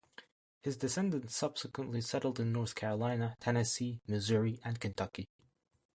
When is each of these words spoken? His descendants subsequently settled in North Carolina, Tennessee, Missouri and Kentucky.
His 0.63 0.77
descendants 0.77 1.35
subsequently 1.35 2.01
settled 2.01 2.39
in 2.39 2.51
North 2.51 2.73
Carolina, 2.73 3.37
Tennessee, 3.39 4.01
Missouri 4.07 4.59
and 4.65 4.79
Kentucky. 4.79 5.29